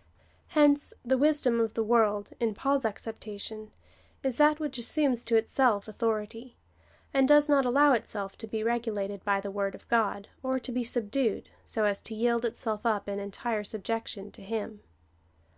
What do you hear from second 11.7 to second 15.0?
as to yield itself up in entire subjection to him.